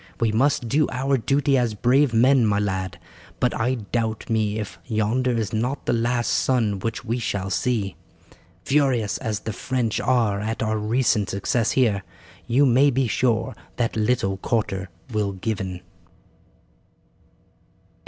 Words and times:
We 0.19 0.31
must 0.31 0.67
do 0.67 0.87
our 0.91 1.15
duty 1.15 1.59
as 1.59 1.75
brave 1.75 2.11
men, 2.11 2.43
my 2.47 2.57
lad, 2.57 2.97
but 3.39 3.53
I 3.53 3.75
doubt 3.75 4.31
me 4.31 4.57
if 4.57 4.79
yonder 4.87 5.29
is 5.37 5.53
not 5.53 5.85
the 5.85 5.93
last 5.93 6.29
sun 6.31 6.79
which 6.79 7.05
we 7.05 7.19
shall 7.19 7.51
see. 7.51 7.95
Furious 8.65 9.19
as 9.19 9.41
the 9.41 9.53
French 9.53 9.99
are 9.99 10.39
at 10.39 10.63
our 10.63 10.79
recent 10.79 11.29
success 11.29 11.73
here 11.73 12.01
you 12.47 12.65
may 12.65 12.89
be 12.89 13.07
sure 13.07 13.53
that 13.75 13.95
little 13.95 14.37
quarter 14.37 14.89
will 15.11 15.33
given." 15.33 15.81